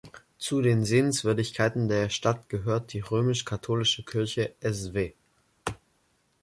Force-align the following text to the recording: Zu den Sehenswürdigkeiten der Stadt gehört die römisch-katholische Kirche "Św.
Zu 0.39 0.63
den 0.63 0.83
Sehenswürdigkeiten 0.83 1.87
der 1.87 2.09
Stadt 2.09 2.49
gehört 2.49 2.93
die 2.93 3.01
römisch-katholische 3.01 4.01
Kirche 4.03 4.55
"Św. 4.59 5.11